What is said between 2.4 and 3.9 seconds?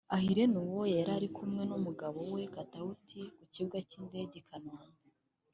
Katauti ku kibuga